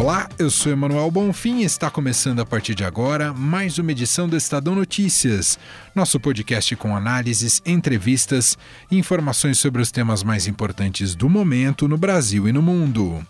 [0.00, 4.26] Olá, eu sou Emanuel Bonfim e está começando a partir de agora mais uma edição
[4.26, 5.58] do Estadão Notícias,
[5.94, 8.56] nosso podcast com análises, entrevistas
[8.90, 13.22] e informações sobre os temas mais importantes do momento no Brasil e no mundo.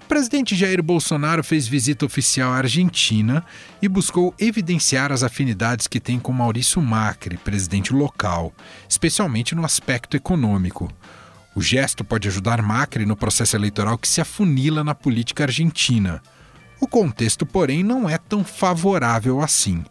[0.00, 3.44] O presidente Jair Bolsonaro fez visita oficial à Argentina
[3.82, 8.54] e buscou evidenciar as afinidades que tem com Maurício Macri, presidente local,
[8.88, 10.90] especialmente no aspecto econômico.
[11.54, 16.22] O gesto pode ajudar Macri no processo eleitoral que se afunila na política argentina.
[16.80, 19.84] O contexto, porém, não é tão favorável assim.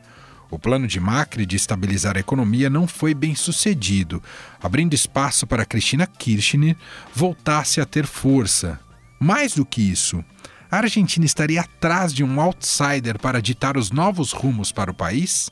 [0.49, 4.21] O plano de Macri de estabilizar a economia não foi bem sucedido,
[4.61, 6.75] abrindo espaço para Cristina Kirchner
[7.15, 8.77] voltasse a ter força.
[9.17, 10.21] Mais do que isso,
[10.69, 15.49] a Argentina estaria atrás de um outsider para ditar os novos rumos para o país?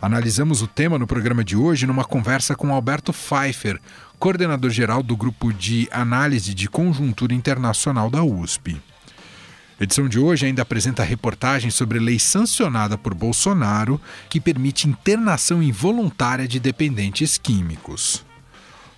[0.00, 3.80] Analisamos o tema no programa de hoje numa conversa com Alberto Pfeiffer,
[4.24, 8.80] coordenador geral do Grupo de Análise de Conjuntura Internacional da USP.
[9.78, 14.00] A edição de hoje ainda apresenta reportagem sobre lei sancionada por Bolsonaro
[14.30, 18.24] que permite internação involuntária de dependentes químicos.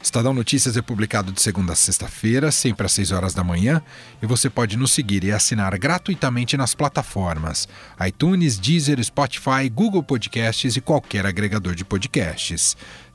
[0.07, 3.83] Estadão Notícias é publicado de segunda a sexta-feira, sempre às 6 horas da manhã,
[4.23, 7.69] e você pode nos seguir e assinar gratuitamente nas plataformas
[8.07, 12.77] iTunes, Deezer, Spotify, Google Podcasts e qualquer agregador de podcasts.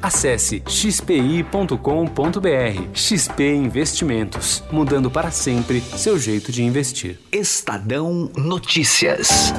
[0.00, 1.76] Acesse xpi.com.br.
[2.92, 7.18] XP Investimentos, mudando para sempre seu jeito de investir.
[7.32, 9.52] Estadão Notícias.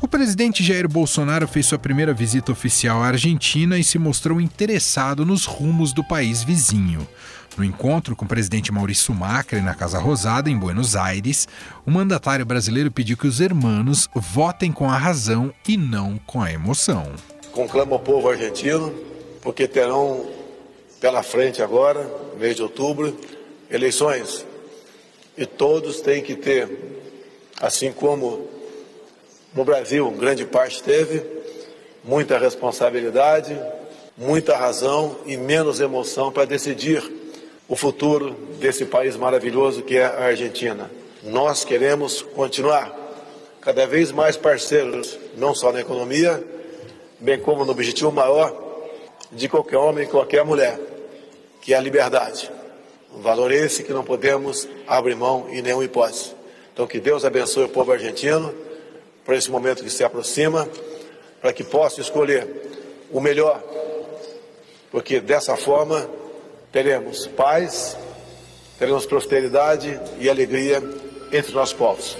[0.00, 5.24] O presidente Jair Bolsonaro fez sua primeira visita oficial à Argentina e se mostrou interessado
[5.24, 7.08] nos rumos do país vizinho.
[7.56, 11.46] No encontro com o presidente Maurício Macri na Casa Rosada, em Buenos Aires,
[11.86, 16.52] o mandatário brasileiro pediu que os hermanos votem com a razão e não com a
[16.52, 17.12] emoção.
[17.52, 18.92] Conclama o povo argentino,
[19.40, 20.26] porque terão
[21.00, 23.16] pela frente agora, mês de outubro,
[23.70, 24.44] eleições.
[25.38, 26.68] E todos têm que ter,
[27.60, 28.48] assim como
[29.54, 31.22] no Brasil grande parte teve,
[32.02, 33.56] muita responsabilidade,
[34.18, 37.23] muita razão e menos emoção para decidir
[37.68, 40.90] o futuro desse país maravilhoso que é a Argentina.
[41.22, 42.94] Nós queremos continuar
[43.60, 46.42] cada vez mais parceiros, não só na economia,
[47.18, 48.54] bem como no objetivo maior
[49.32, 50.78] de qualquer homem e qualquer mulher,
[51.62, 52.50] que é a liberdade.
[53.16, 56.32] Um valor esse que não podemos abrir mão em nenhuma hipótese.
[56.72, 58.54] Então, que Deus abençoe o povo argentino
[59.24, 60.68] para esse momento que se aproxima,
[61.40, 62.46] para que possa escolher
[63.10, 63.62] o melhor,
[64.90, 66.06] porque dessa forma
[66.74, 67.96] teremos paz,
[68.76, 70.82] teremos prosperidade e alegria
[71.30, 72.18] entre os nossos povos.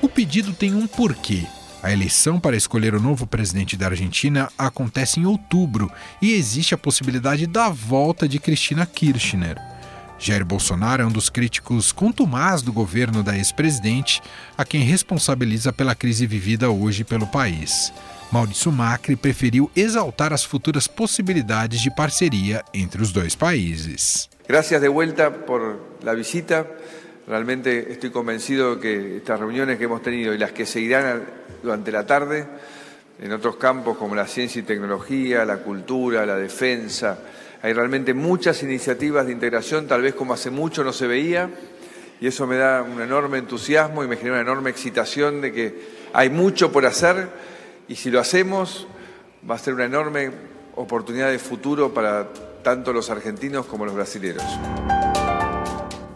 [0.00, 1.44] O pedido tem um porquê.
[1.82, 6.78] A eleição para escolher o novo presidente da Argentina acontece em outubro e existe a
[6.78, 9.58] possibilidade da volta de Cristina Kirchner.
[10.18, 14.22] Jair Bolsonaro é um dos críticos contumaz do governo da ex-presidente,
[14.56, 17.92] a quem responsabiliza pela crise vivida hoje pelo país.
[18.34, 24.28] Maurício Macri preferiu exaltar as futuras possibilidades de parceria entre os dois países.
[24.48, 26.66] Gracias de vuelta por la visita.
[27.28, 31.22] Realmente estoy convencido que estas reuniones que hemos tenido y las que seguirán
[31.62, 32.44] durante la tarde
[33.20, 37.16] en otros campos como la ciencia y tecnología, la cultura, la defensa,
[37.62, 41.50] hay realmente muchas iniciativas de integración, tal vez como hace mucho no se veía,
[42.20, 45.94] y eso me da un enorme entusiasmo y me genera una enorme excitación de que
[46.12, 47.53] hay mucho por hacer
[47.88, 48.86] y si lo hacemos
[49.48, 50.30] va a ser una enorme
[50.76, 52.28] oportunidad de futuro para
[52.62, 54.44] tanto los argentinos como los brasileños.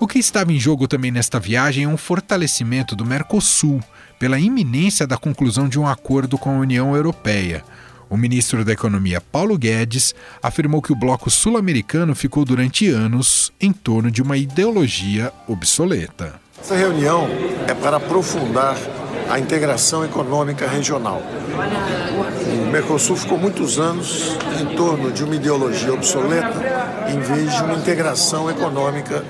[0.01, 3.81] O que estava em jogo também nesta viagem é um fortalecimento do Mercosul,
[4.19, 7.65] pela iminência da conclusão de um acordo com a União Europeia.
[8.09, 13.73] O ministro da Economia, Paulo Guedes, afirmou que o bloco sul-americano ficou durante anos em
[13.73, 16.41] torno de uma ideologia obsoleta.
[16.59, 17.29] Essa reunião
[17.67, 18.77] é para aprofundar
[19.31, 21.23] a integração econômica regional.
[22.47, 26.53] O Mercosul ficou muitos anos em torno de uma ideologia obsoleta,
[27.09, 29.23] em vez de uma integração econômica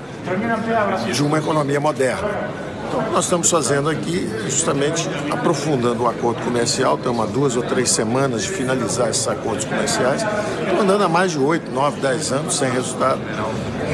[1.11, 2.49] de uma economia moderna.
[2.87, 6.99] Então, nós estamos fazendo aqui, justamente aprofundando o acordo comercial.
[7.21, 10.25] Há duas ou três semanas de finalizar esses acordos comerciais.
[10.59, 13.19] Estamos andando há mais de oito, nove, dez anos sem resultado.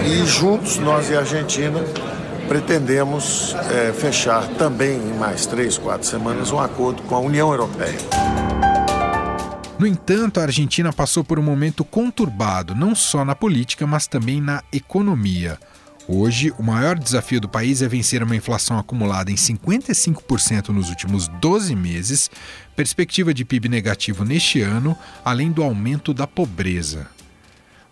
[0.06, 1.84] E juntos, nós e a Argentina,
[2.48, 7.98] pretendemos é, fechar também em mais três, quatro semanas um acordo com a União Europeia.
[9.78, 14.40] No entanto, a Argentina passou por um momento conturbado, não só na política, mas também
[14.40, 15.60] na economia.
[16.08, 21.28] Hoje, o maior desafio do país é vencer uma inflação acumulada em 55% nos últimos
[21.28, 22.30] 12 meses,
[22.76, 24.96] perspectiva de PIB negativo neste ano,
[25.26, 27.08] além do aumento da pobreza.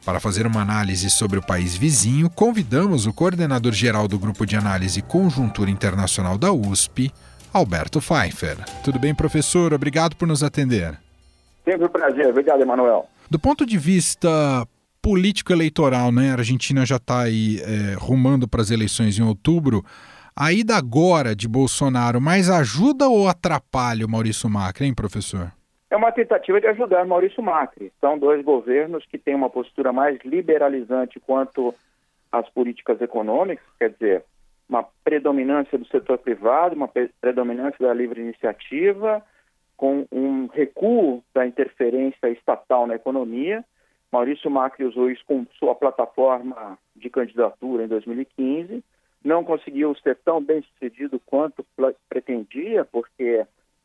[0.06, 4.58] Para fazer uma análise sobre o país vizinho, convidamos o coordenador geral do Grupo de
[4.58, 7.10] Análise Conjuntura Internacional da USP,
[7.54, 8.58] Alberto Pfeiffer.
[8.84, 9.74] Tudo bem, professor?
[9.74, 11.00] Obrigado por nos atender.
[11.64, 12.28] Sempre um prazer.
[12.28, 13.08] Obrigado, Emanuel.
[13.30, 14.68] Do ponto de vista
[15.02, 16.32] político-eleitoral, né?
[16.32, 19.86] A Argentina já está aí é, rumando para as eleições em outubro.
[20.36, 25.54] A ida agora de Bolsonaro mais ajuda ou atrapalha o Maurício Macri, hein, professor?
[25.94, 27.94] É uma tentativa de ajudar Maurício Macri.
[28.02, 31.72] São dois governos que têm uma postura mais liberalizante quanto
[32.32, 34.26] às políticas econômicas, quer dizer,
[34.68, 36.90] uma predominância do setor privado, uma
[37.22, 39.22] predominância da livre iniciativa,
[39.78, 43.64] com um recuo da interferência estatal na economia
[44.14, 48.84] Maurício Macri usou isso com sua plataforma de candidatura em 2015.
[49.24, 51.66] Não conseguiu ser tão bem sucedido quanto
[52.08, 53.44] pretendia, porque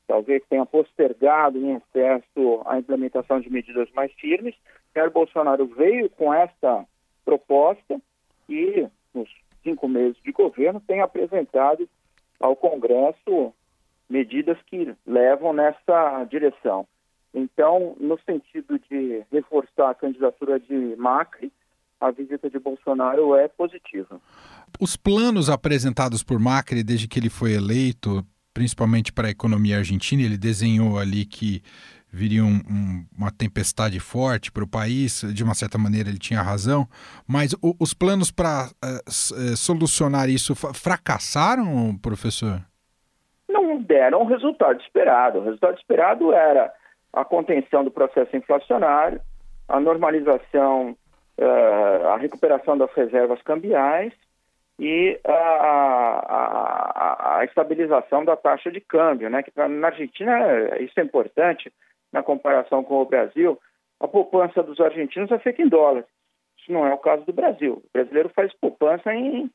[0.08, 4.55] talvez tenha postergado em excesso a implementação de medidas mais firmes.
[4.96, 6.84] Jair Bolsonaro veio com essa
[7.25, 8.00] proposta
[8.49, 9.28] e, nos
[9.62, 11.87] cinco meses de governo, tem apresentado
[12.40, 13.52] ao Congresso
[14.08, 16.87] medidas que levam nessa direção.
[17.34, 21.52] Então, no sentido de reforçar a candidatura de Macri,
[22.00, 24.19] a visita de Bolsonaro é positiva.
[24.81, 30.22] Os planos apresentados por Macri desde que ele foi eleito, principalmente para a economia argentina,
[30.22, 31.62] ele desenhou ali que
[32.10, 36.40] viria um, um, uma tempestade forte para o país, de uma certa maneira ele tinha
[36.40, 36.86] razão,
[37.26, 42.60] mas o, os planos para uh, solucionar isso fracassaram, professor?
[43.48, 45.38] Não deram o resultado esperado.
[45.38, 46.72] O resultado esperado era
[47.12, 49.20] a contenção do processo inflacionário,
[49.68, 50.96] a normalização,
[51.38, 54.12] uh, a recuperação das reservas cambiais
[54.78, 59.42] e a, a, a, estabilização da taxa de câmbio, né?
[59.42, 61.72] Que na Argentina isso é importante
[62.12, 63.58] na comparação com o Brasil.
[63.98, 66.08] A poupança dos argentinos é feita em dólares.
[66.60, 67.82] Isso não é o caso do Brasil.
[67.84, 69.50] O brasileiro faz poupança em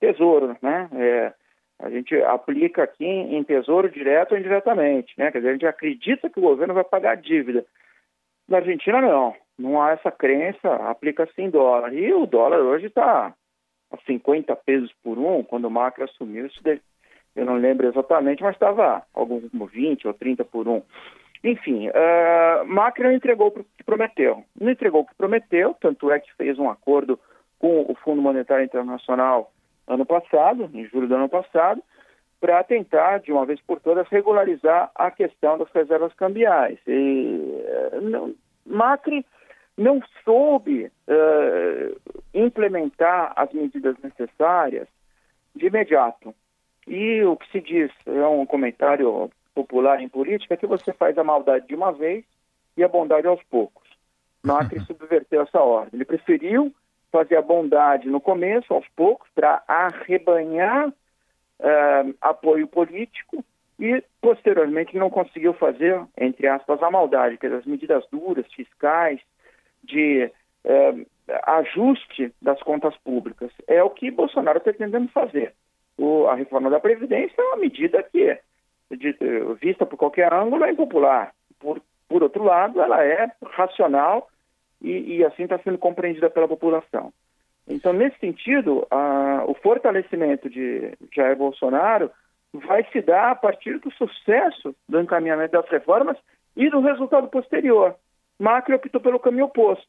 [0.00, 0.88] tesouro, né?
[0.94, 1.34] É,
[1.78, 5.30] a gente aplica aqui em tesouro direto ou indiretamente, né?
[5.30, 7.66] Quer dizer, a gente acredita que o governo vai pagar a dívida.
[8.48, 9.34] Na Argentina, não.
[9.58, 11.92] Não há essa crença, aplica-se em dólar.
[11.92, 13.34] E o dólar hoje está
[14.06, 16.60] 50 pesos por um, quando o Macri assumiu, isso
[17.34, 20.82] eu não lembro exatamente, mas estava alguns como 20 ou 30 por um.
[21.42, 24.44] Enfim, uh, Macri não entregou o que prometeu.
[24.58, 27.18] Não entregou o que prometeu, tanto é que fez um acordo
[27.58, 29.52] com o Fundo Monetário Internacional
[29.86, 31.82] ano passado, em julho do ano passado,
[32.40, 36.78] para tentar, de uma vez por todas, regularizar a questão das reservas cambiais.
[36.86, 38.34] E, eh, não,
[38.66, 39.24] Macri
[39.76, 42.00] não soube uh,
[42.34, 44.88] implementar as medidas necessárias
[45.54, 46.34] de imediato.
[46.86, 51.24] E o que se diz, é um comentário popular em política, que você faz a
[51.24, 52.24] maldade de uma vez
[52.76, 53.88] e a bondade aos poucos.
[54.42, 55.90] Macri subverteu essa ordem.
[55.94, 56.72] Ele preferiu
[57.10, 63.44] fazer a bondade no começo, aos poucos, para arrebanhar uh, apoio político
[63.78, 69.20] e, posteriormente, não conseguiu fazer, entre aspas, a maldade, que as medidas duras, fiscais,
[69.82, 70.30] de
[70.64, 71.06] uh,
[71.44, 73.50] ajuste das contas públicas.
[73.66, 75.54] É o que Bolsonaro está tentando fazer.
[75.96, 78.38] O, a reforma da Previdência é uma medida que,
[78.90, 79.16] de,
[79.60, 81.32] vista por qualquer ângulo, é impopular.
[81.58, 84.28] Por, por outro lado, ela é racional
[84.80, 87.12] e, e assim está sendo compreendida pela população.
[87.68, 92.10] Então, nesse sentido, a, o fortalecimento de Jair Bolsonaro
[92.52, 96.16] vai se dar a partir do sucesso do encaminhamento das reformas
[96.56, 97.94] e do resultado posterior.
[98.42, 99.88] Macri optou pelo caminho oposto,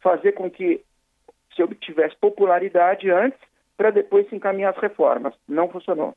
[0.00, 0.82] fazer com que
[1.54, 3.38] se obtivesse popularidade antes
[3.76, 5.32] para depois se encaminhar as reformas.
[5.48, 6.16] Não funcionou.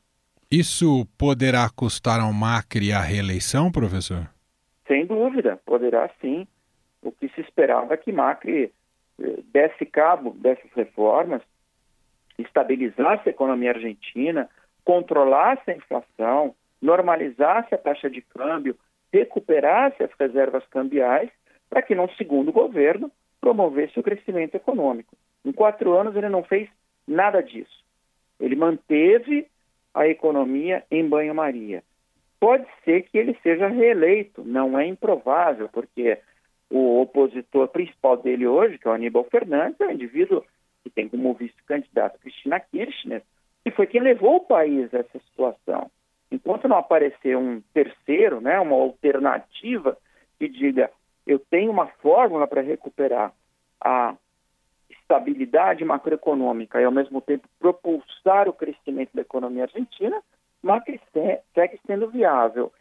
[0.50, 4.28] Isso poderá custar ao Macri a reeleição, professor?
[4.88, 6.44] Sem dúvida, poderá sim
[7.00, 8.72] o que se esperava que Macri
[9.20, 11.40] eh, desse cabo dessas reformas,
[12.36, 14.50] estabilizasse a economia argentina,
[14.84, 18.76] controlasse a inflação, normalizasse a taxa de câmbio,
[19.12, 21.30] recuperasse as reservas cambiais
[21.74, 25.16] para que, no segundo governo, promovesse o crescimento econômico.
[25.44, 26.68] Em quatro anos, ele não fez
[27.04, 27.84] nada disso.
[28.38, 29.48] Ele manteve
[29.92, 31.82] a economia em banho-maria.
[32.38, 36.16] Pode ser que ele seja reeleito, não é improvável, porque
[36.70, 40.44] o opositor principal dele hoje, que é o Aníbal Fernandes, é um indivíduo
[40.84, 43.20] que tem como vice-candidato Cristina Kirchner,
[43.66, 45.90] e foi quem levou o país a essa situação.
[46.30, 49.98] Enquanto não aparecer um terceiro, né, uma alternativa
[50.38, 50.88] que diga
[51.26, 53.32] eu tenho uma fórmula para recuperar
[53.80, 54.14] a
[54.90, 60.22] estabilidade macroeconômica e, ao mesmo tempo, propulsar o crescimento da economia argentina,
[60.62, 62.72] Macri segue sendo viável.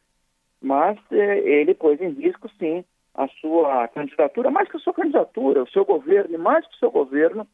[0.61, 5.63] Mas eh, ele pôs em risco, sim, a sua candidatura, mais que a sua candidatura,
[5.63, 7.45] o seu governo, e mais que o seu governo,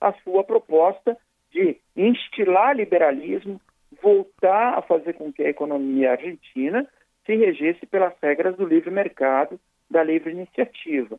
[0.00, 1.16] a sua proposta
[1.50, 3.60] de instilar liberalismo,
[4.02, 6.86] voltar a fazer com que a economia argentina
[7.24, 9.58] se regesse pelas regras do livre mercado,
[9.90, 11.18] da livre iniciativa.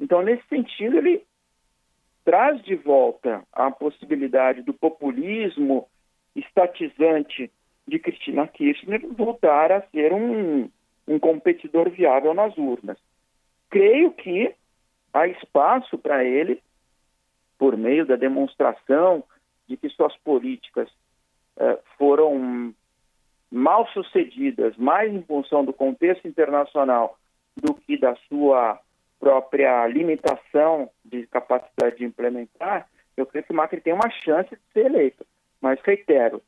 [0.00, 1.24] Então, nesse sentido, ele
[2.24, 5.88] traz de volta a possibilidade do populismo
[6.34, 7.50] estatizante
[7.86, 10.68] de Cristina Kirchner voltar a ser um,
[11.06, 12.98] um competidor viável nas urnas.
[13.70, 14.54] Creio que
[15.12, 16.60] há espaço para ele,
[17.58, 19.24] por meio da demonstração
[19.68, 20.90] de que suas políticas
[21.56, 22.74] eh, foram
[23.50, 27.16] mal sucedidas, mais em função do contexto internacional
[27.56, 28.78] do que da sua
[29.18, 34.60] própria limitação de capacidade de implementar, eu creio que o Macri tem uma chance de
[34.72, 35.26] ser eleito.
[35.60, 36.42] Mas, reitero,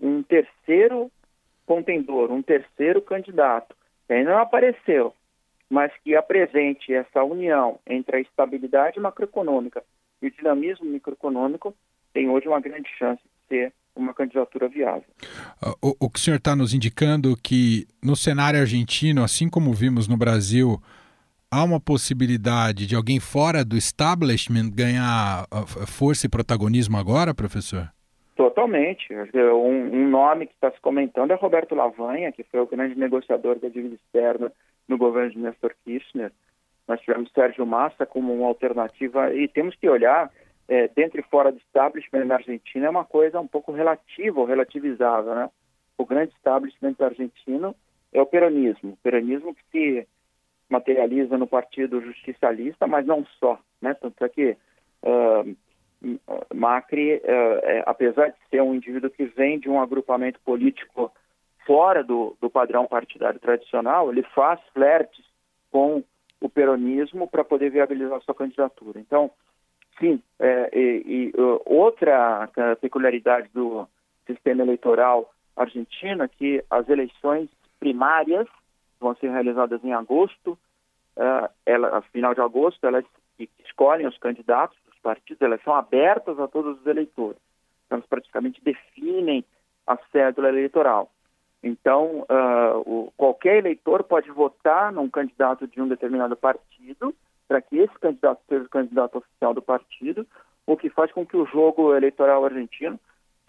[0.00, 1.10] um terceiro
[1.66, 5.14] contendor, um terceiro candidato, que ainda não apareceu,
[5.68, 9.82] mas que apresente essa união entre a estabilidade macroeconômica
[10.20, 11.74] e o dinamismo microeconômico,
[12.12, 15.04] tem hoje uma grande chance de ser uma candidatura viável.
[15.82, 20.08] O, o que o senhor está nos indicando que no cenário argentino, assim como vimos
[20.08, 20.80] no Brasil,
[21.50, 25.46] há uma possibilidade de alguém fora do establishment ganhar
[25.86, 27.88] força e protagonismo agora, professor?
[28.34, 29.14] Totalmente.
[29.34, 33.60] Um, um nome que está se comentando é Roberto Lavanha, que foi o grande negociador
[33.60, 34.50] da dívida externa
[34.88, 36.32] no governo de Nestor Kirchner.
[36.88, 40.30] Nós tivemos Sérgio Massa como uma alternativa e temos que olhar
[40.68, 44.46] é, dentro e fora do establishment na Argentina é uma coisa um pouco relativa ou
[44.46, 45.50] relativizável, né?
[45.96, 47.74] O grande establishment argentino
[48.12, 50.08] é o peronismo, o peronismo que se
[50.68, 53.94] materializa no Partido Justicialista, mas não só, né?
[53.94, 54.56] Tanto é que
[55.02, 55.56] uh,
[56.54, 57.20] Macri, uh,
[57.86, 61.12] apesar de ser um indivíduo que vem de um agrupamento político
[61.66, 65.24] fora do, do padrão partidário tradicional, ele faz flertes
[65.70, 66.02] com
[66.40, 69.00] o peronismo para poder viabilizar sua candidatura.
[69.00, 69.30] Então,
[69.98, 71.32] Sim, é, e, e,
[71.64, 72.48] outra
[72.80, 73.88] peculiaridade do
[74.26, 77.48] sistema eleitoral argentino é que as eleições
[77.78, 78.48] primárias
[78.98, 80.58] vão ser realizadas em agosto,
[81.16, 83.04] uh, ela, final de agosto, elas
[83.64, 87.40] escolhem os candidatos dos partidos, elas são abertas a todos os eleitores.
[87.86, 89.44] Então, elas praticamente definem
[89.86, 91.10] a cédula eleitoral.
[91.62, 97.14] Então, uh, o, qualquer eleitor pode votar num candidato de um determinado partido
[97.46, 100.26] para que esse candidato seja o candidato oficial do partido,
[100.66, 102.98] o que faz com que o jogo eleitoral argentino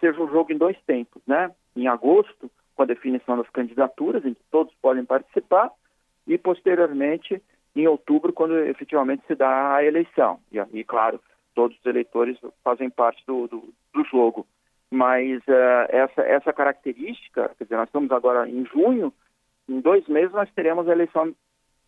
[0.00, 1.50] seja um jogo em dois tempos, né?
[1.74, 5.70] Em agosto, com a definição das candidaturas, em que todos podem participar,
[6.26, 7.42] e posteriormente
[7.74, 10.40] em outubro, quando efetivamente se dá a eleição.
[10.50, 11.20] E aí, claro,
[11.54, 14.46] todos os eleitores fazem parte do, do, do jogo.
[14.90, 19.12] Mas uh, essa, essa característica, quer dizer, nós estamos agora em junho,
[19.68, 21.34] em dois meses nós teremos a eleição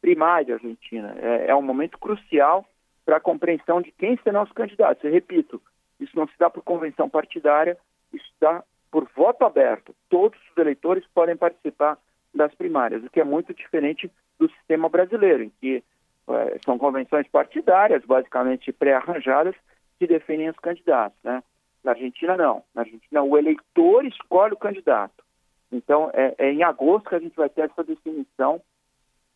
[0.00, 1.14] primária argentina.
[1.20, 2.64] É, é um momento crucial
[3.04, 5.02] para a compreensão de quem serão os candidatos.
[5.02, 5.60] Eu repito,
[5.98, 7.76] isso não se dá por convenção partidária,
[8.12, 9.94] isso dá por voto aberto.
[10.08, 11.98] Todos os eleitores podem participar
[12.34, 15.82] das primárias, o que é muito diferente do sistema brasileiro, em que
[16.28, 19.54] é, são convenções partidárias, basicamente pré-arranjadas,
[19.98, 21.18] que definem os candidatos.
[21.24, 21.42] Né?
[21.82, 22.62] Na Argentina, não.
[22.74, 25.24] Na Argentina, o eleitor escolhe o candidato.
[25.72, 28.60] Então, é, é em agosto que a gente vai ter essa definição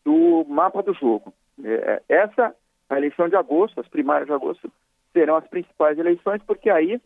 [0.05, 1.33] do mapa do jogo.
[1.63, 2.55] É, é, essa,
[2.89, 4.71] a eleição de agosto, as primárias de agosto,
[5.11, 6.99] serão as principais eleições, porque aí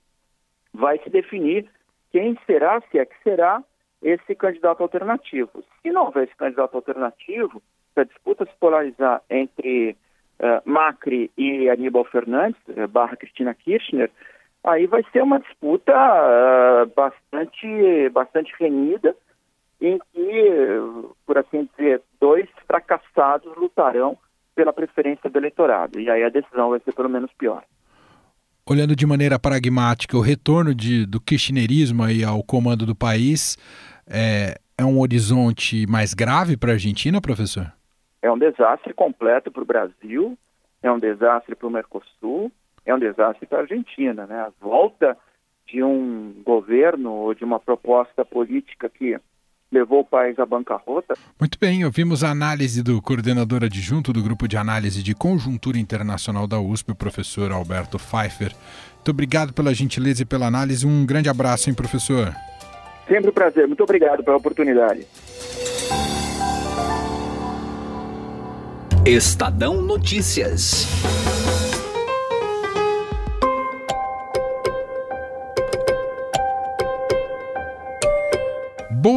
[0.73, 1.69] vai se definir
[2.11, 3.63] quem será, se é que será,
[4.01, 5.63] esse candidato alternativo.
[5.81, 7.61] Se não houver esse candidato alternativo,
[7.93, 9.97] se a disputa se polarizar entre
[10.39, 14.11] uh, Macri e Aníbal Fernandes, uh, barra Cristina Kirchner,
[14.63, 19.15] aí vai ser uma disputa uh, bastante, bastante renhida,
[19.81, 20.31] em que,
[21.25, 24.17] por assim dizer, dois fracassados lutarão
[24.55, 25.99] pela preferência do eleitorado.
[25.99, 27.63] E aí a decisão vai ser pelo menos pior.
[28.69, 33.57] Olhando de maneira pragmática, o retorno de, do kirchnerismo aí ao comando do país
[34.05, 37.71] é, é um horizonte mais grave para a Argentina, professor?
[38.21, 40.37] É um desastre completo para o Brasil,
[40.83, 42.51] é um desastre para o Mercosul,
[42.85, 44.25] é um desastre para a Argentina.
[44.25, 44.35] Né?
[44.35, 45.17] A volta
[45.65, 49.17] de um governo ou de uma proposta política que
[49.71, 51.13] levou o país à bancarrota.
[51.39, 56.47] Muito bem, ouvimos a análise do coordenador adjunto do Grupo de Análise de Conjuntura Internacional
[56.47, 58.53] da USP, o professor Alberto Pfeiffer.
[58.95, 60.85] Muito obrigado pela gentileza e pela análise.
[60.85, 62.33] Um grande abraço, hein, professor?
[63.07, 63.67] Sempre um prazer.
[63.67, 65.05] Muito obrigado pela oportunidade.
[69.05, 70.85] Estadão Notícias.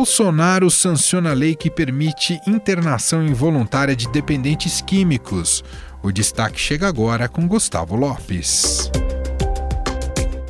[0.00, 5.62] Bolsonaro sanciona a lei que permite internação involuntária de dependentes químicos.
[6.02, 8.90] O destaque chega agora com Gustavo Lopes.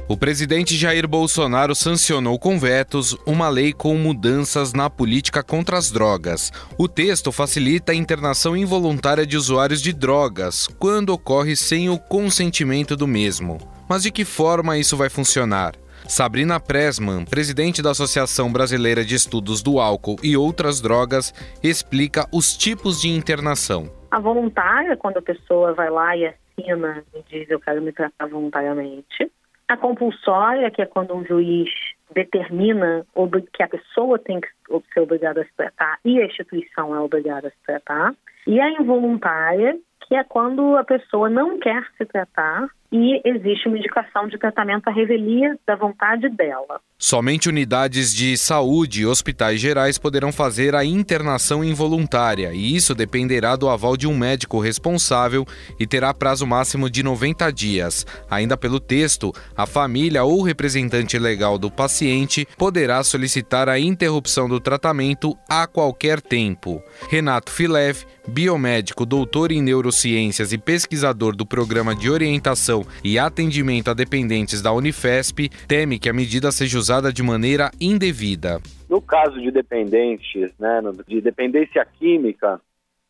[0.06, 5.90] O presidente Jair Bolsonaro sancionou com vetos uma lei com mudanças na política contra as
[5.90, 6.52] drogas.
[6.78, 12.96] O texto facilita a internação involuntária de usuários de drogas quando ocorre sem o consentimento
[12.96, 13.58] do mesmo.
[13.88, 15.74] Mas de que forma isso vai funcionar?
[16.10, 22.56] Sabrina Pressman, presidente da Associação Brasileira de Estudos do Álcool e Outras Drogas, explica os
[22.56, 23.88] tipos de internação.
[24.10, 28.26] A voluntária, quando a pessoa vai lá e assina e diz eu quero me tratar
[28.26, 29.30] voluntariamente.
[29.68, 31.70] A compulsória, que é quando um juiz
[32.12, 33.06] determina
[33.52, 34.48] que a pessoa tem que
[34.92, 38.14] ser obrigada a se tratar e a instituição é obrigada a se tratar.
[38.48, 43.78] E a involuntária, que é quando a pessoa não quer se tratar e existe uma
[43.78, 46.80] indicação de tratamento à revelia da vontade dela.
[46.98, 53.56] Somente unidades de saúde e hospitais gerais poderão fazer a internação involuntária, e isso dependerá
[53.56, 55.46] do aval de um médico responsável
[55.78, 58.06] e terá prazo máximo de 90 dias.
[58.30, 64.60] Ainda pelo texto, a família ou representante legal do paciente poderá solicitar a interrupção do
[64.60, 66.82] tratamento a qualquer tempo.
[67.08, 73.94] Renato Filev, biomédico, doutor em neurociências e pesquisador do programa de orientação e atendimento a
[73.94, 78.60] dependentes da Unifesp, teme que a medida seja usada de maneira indevida.
[78.88, 82.60] No caso de dependentes, né, de dependência química,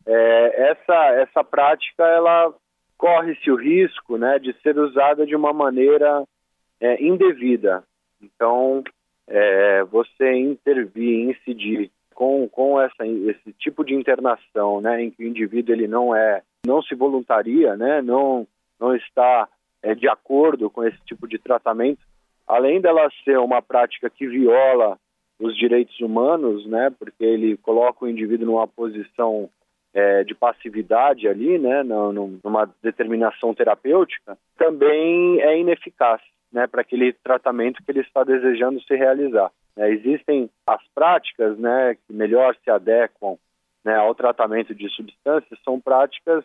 [0.06, 2.52] é, essa, essa prática ela
[2.96, 6.24] corre-se o risco né, de ser usada de uma maneira
[6.80, 7.82] é, indevida.
[8.20, 8.82] Então,
[9.26, 15.26] é, você intervir, incidir com, com essa, esse tipo de internação, né, em que o
[15.26, 18.46] indivíduo ele não é, não se voluntaria, né, não,
[18.78, 19.48] não está
[19.82, 22.00] é, de acordo com esse tipo de tratamento,
[22.46, 24.98] além dela ser uma prática que viola
[25.38, 29.48] os direitos humanos, né, porque ele coloca o indivíduo numa posição
[29.94, 36.20] é, de passividade ali, né, numa determinação terapêutica, também é ineficaz,
[36.52, 39.50] né, para aquele tratamento que ele está desejando se realizar.
[39.76, 43.36] É, existem as práticas, né, que melhor se adequam
[43.84, 46.44] né, ao tratamento de substâncias, são práticas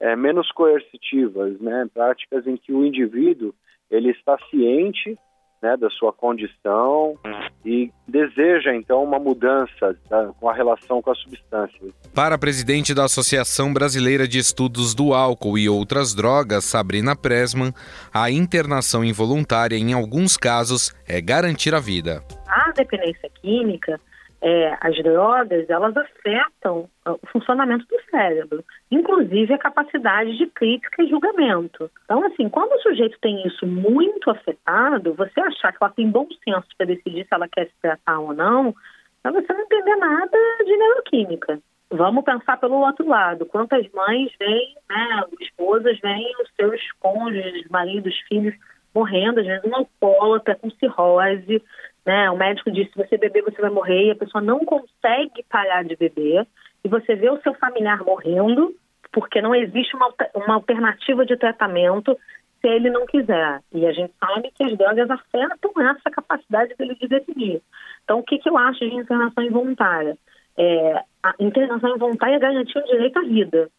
[0.00, 3.54] é, menos coercitivas, né, práticas em que o indivíduo
[3.90, 5.18] ele está ciente
[5.62, 7.18] né, da sua condição
[7.64, 11.78] e deseja então uma mudança tá, com a relação com a substância.
[12.14, 17.72] Para a presidente da Associação Brasileira de Estudos do Álcool e Outras Drogas, Sabrina Presman,
[18.12, 22.22] a internação involuntária em alguns casos é garantir a vida.
[22.48, 24.00] A dependência química
[24.42, 31.02] é, as drogas elas afetam ah, o funcionamento do cérebro, inclusive a capacidade de crítica
[31.02, 31.90] e julgamento.
[32.04, 36.26] Então, assim, quando o sujeito tem isso muito afetado, você achar que ela tem bom
[36.44, 38.74] senso para decidir se ela quer se tratar ou não,
[39.22, 41.58] você não entender nada de neuroquímica.
[41.92, 43.44] Vamos pensar pelo outro lado.
[43.44, 48.54] Quantas mães veem, né, esposas veem os seus cônjuges, maridos, filhos
[48.94, 51.62] morrendo, às vezes um alcoólatra com cirrose,
[52.04, 52.30] né?
[52.30, 55.84] O médico disse: se você beber, você vai morrer, e a pessoa não consegue parar
[55.84, 56.46] de beber,
[56.84, 58.74] e você vê o seu familiar morrendo,
[59.12, 62.16] porque não existe uma, uma alternativa de tratamento
[62.60, 63.60] se ele não quiser.
[63.72, 67.62] E a gente sabe que as drogas afetam essa capacidade dele de definir.
[68.04, 70.16] Então, o que, que eu acho de internação involuntária?
[70.56, 73.70] É, a internação involuntária garantir o direito à vida.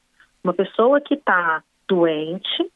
[0.43, 2.71] Uma pessoa que está doente,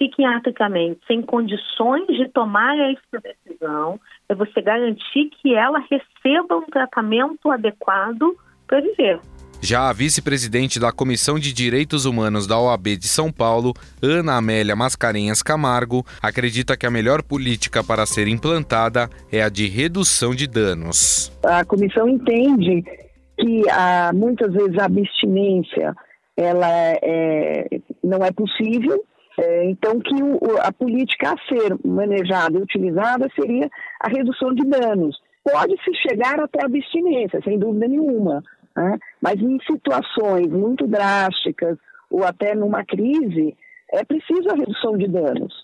[0.00, 7.50] psiquiatricamente sem condições de tomar essa decisão, é você garantir que ela receba um tratamento
[7.50, 8.34] adequado
[8.66, 9.20] para viver.
[9.62, 14.74] Já a vice-presidente da Comissão de Direitos Humanos da OAB de São Paulo, Ana Amélia
[14.74, 20.46] Mascarenhas Camargo, acredita que a melhor política para ser implantada é a de redução de
[20.46, 21.30] danos.
[21.44, 22.82] A comissão entende
[23.38, 25.94] que ah, muitas vezes a abstinência
[26.38, 26.66] ela
[27.02, 27.68] é,
[28.02, 29.04] não é possível
[29.40, 34.62] é, então, que o, a política a ser manejada e utilizada seria a redução de
[34.66, 35.18] danos.
[35.42, 38.42] Pode-se chegar até a abstinência, sem dúvida nenhuma,
[38.76, 38.98] Né?
[39.20, 41.78] Mas em situações muito drásticas
[42.10, 43.56] ou até numa crise,
[43.90, 45.54] é preciso a redução de danos.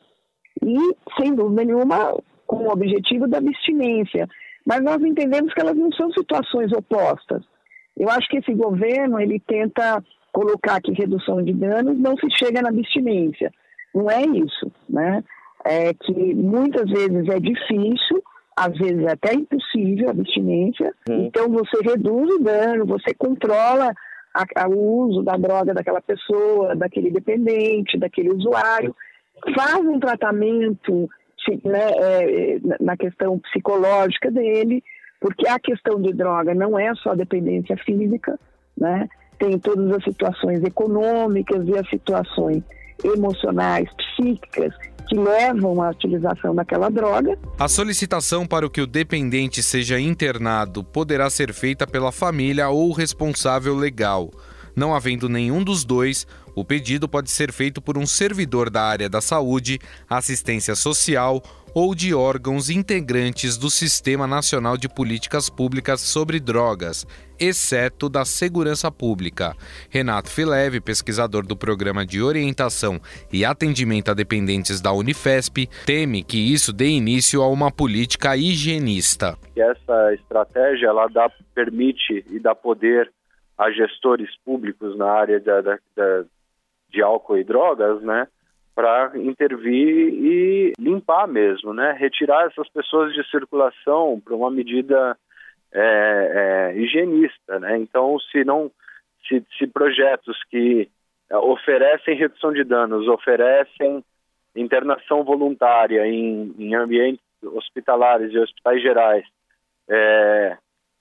[0.63, 0.77] E,
[1.21, 4.27] sem dúvida nenhuma, com o objetivo da abstinência.
[4.65, 7.43] Mas nós entendemos que elas não são situações opostas.
[7.95, 12.63] Eu acho que esse governo ele tenta colocar que redução de danos não se chega
[12.63, 13.53] na abstinência.
[13.97, 15.25] Não é isso, né?
[15.65, 18.23] É que muitas vezes é difícil,
[18.55, 20.93] às vezes é até impossível a abstinência.
[21.09, 21.25] Uhum.
[21.25, 23.95] Então você reduz o dano, você controla
[24.35, 28.95] a, a, o uso da droga daquela pessoa, daquele dependente, daquele usuário,
[29.57, 31.09] faz um tratamento
[31.65, 34.85] né, é, na questão psicológica dele,
[35.19, 38.39] porque a questão de droga não é só dependência física,
[38.77, 39.09] né?
[39.39, 42.63] tem todas as situações econômicas e as situações
[43.05, 44.73] emocionais, psíquicas
[45.09, 47.39] que levam à utilização daquela droga.
[47.59, 53.75] A solicitação para que o dependente seja internado poderá ser feita pela família ou responsável
[53.75, 54.31] legal.
[54.75, 59.09] Não havendo nenhum dos dois, o pedido pode ser feito por um servidor da área
[59.09, 59.79] da saúde,
[60.09, 61.43] assistência social
[61.79, 67.07] ou de órgãos integrantes do Sistema Nacional de Políticas Públicas sobre Drogas,
[67.39, 69.55] exceto da Segurança Pública.
[69.91, 72.99] Renato Fileve, pesquisador do Programa de Orientação
[73.31, 79.37] e Atendimento a Dependentes da Unifesp, teme que isso dê início a uma política higienista.
[79.55, 83.13] Essa estratégia ela dá, permite e dá poder
[83.59, 86.25] a gestores públicos na área da, da, da
[86.91, 88.27] de álcool e drogas, né,
[88.77, 91.97] para intervir e limpar mesmo, né?
[91.99, 95.17] Retirar essas pessoas de circulação para uma medida
[95.73, 97.79] é, é, higienista, né?
[97.79, 98.71] Então, se não,
[99.27, 100.91] se, se projetos que
[101.31, 104.05] é, oferecem redução de danos, oferecem
[104.55, 109.25] internação voluntária em, em ambientes hospitalares e hospitais gerais,
[109.89, 110.59] é,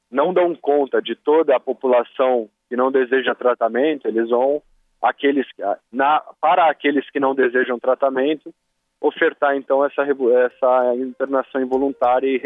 [0.10, 4.64] não dão conta de toda a população que não deseja tratamento, eles vão
[5.02, 5.46] aqueles
[5.92, 8.54] na, para aqueles que não desejam tratamento,
[9.02, 12.42] ofertar então essa, essa internação involuntária e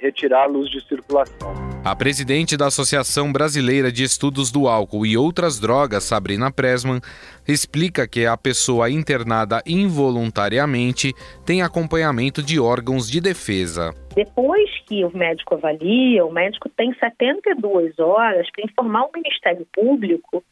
[0.00, 1.68] retirá-los de circulação.
[1.84, 7.00] A presidente da Associação Brasileira de Estudos do Álcool e Outras Drogas, Sabrina Presman,
[7.46, 11.14] explica que a pessoa internada involuntariamente
[11.46, 13.94] tem acompanhamento de órgãos de defesa.
[14.14, 20.44] Depois que o médico avalia, o médico tem 72 horas para informar o Ministério Público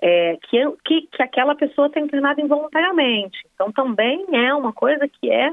[0.00, 3.38] é, que, que, que aquela pessoa está internada involuntariamente.
[3.54, 5.50] Então, também é uma coisa que é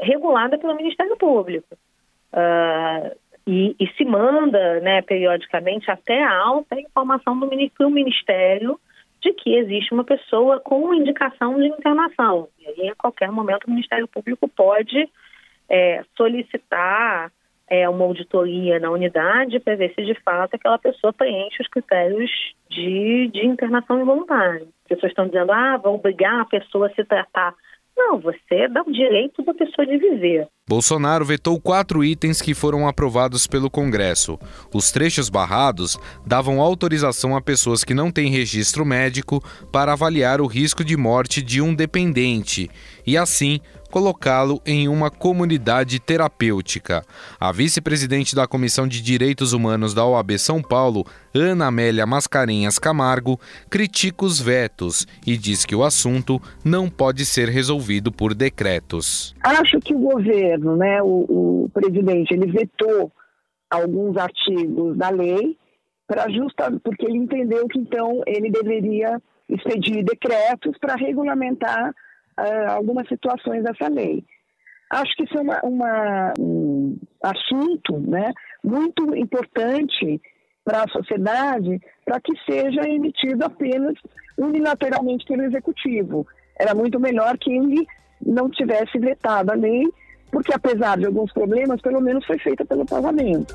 [0.00, 1.76] regulada pelo Ministério Público.
[2.32, 8.78] Uh, e, e, se manda, né, periodicamente, até a alta informação do ministro, Ministério
[9.20, 12.48] de que existe uma pessoa com indicação de internação.
[12.58, 15.08] E aí, a qualquer momento, o Ministério Público pode
[15.68, 17.30] é, solicitar
[17.70, 22.30] é, uma auditoria na unidade para ver se de fato aquela pessoa preenche os critérios
[22.68, 24.66] de, de internação involuntária.
[24.82, 27.54] As pessoas estão dizendo, ah, vão obrigar a pessoa a se tratar.
[27.96, 30.48] Não, você dá o direito da pessoa de viver.
[30.66, 34.38] Bolsonaro vetou quatro itens que foram aprovados pelo Congresso.
[34.74, 40.46] Os trechos barrados davam autorização a pessoas que não têm registro médico para avaliar o
[40.46, 42.70] risco de morte de um dependente
[43.06, 47.02] e, assim, colocá-lo em uma comunidade terapêutica.
[47.38, 53.38] A vice-presidente da Comissão de Direitos Humanos da OAB São Paulo, Ana Amélia Mascarenhas Camargo,
[53.68, 59.34] critica os vetos e diz que o assunto não pode ser resolvido por decretos.
[59.42, 63.12] Acho que o governo, né, o, o presidente, ele vetou
[63.68, 65.56] alguns artigos da lei
[66.06, 71.94] para justa porque ele entendeu que então ele deveria expedir decretos para regulamentar
[72.40, 74.24] uh, algumas situações dessa lei.
[74.90, 78.32] Acho que isso é uma, uma, um assunto né,
[78.64, 80.20] muito importante
[80.64, 83.94] para a sociedade para que seja emitido apenas
[84.36, 86.26] unilateralmente pelo Executivo.
[86.58, 87.86] Era muito melhor que ele
[88.24, 89.84] não tivesse vetado a lei,
[90.30, 93.54] porque apesar de alguns problemas, pelo menos foi feita pelo Parlamento.